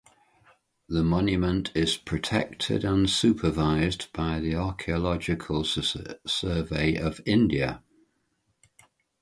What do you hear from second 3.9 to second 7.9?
by the Archaeological Survey of India.